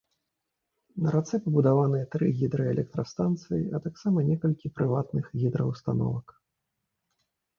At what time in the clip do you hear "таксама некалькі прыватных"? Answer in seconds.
3.85-5.25